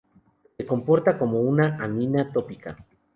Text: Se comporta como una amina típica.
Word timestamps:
Se 0.57 0.65
comporta 0.65 1.15
como 1.19 1.41
una 1.41 1.75
amina 1.77 2.33
típica. 2.33 2.75